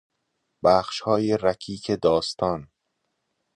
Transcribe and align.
بخشهای 0.63 1.37
رکیک 1.37 1.91
داستان 2.01 2.67